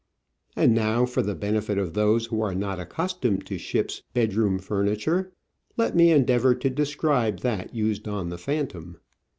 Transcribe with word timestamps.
And 0.55 0.73
now, 0.73 1.05
for 1.05 1.21
the 1.21 1.35
benefit 1.35 1.77
of 1.77 1.93
those 1.93 2.25
who 2.25 2.41
are 2.41 2.55
not 2.55 2.79
accustomed 2.79 3.45
to 3.45 3.59
ship's 3.59 4.01
bed 4.15 4.33
room 4.33 4.57
furniture, 4.57 5.31
let 5.77 5.95
me 5.95 6.09
endeavour 6.09 6.55
to 6.55 6.71
describe 6.71 7.41
that 7.41 7.69
in 7.69 7.75
use 7.75 8.01
on 8.07 8.29
the 8.29 8.39
Phantom. 8.39 8.97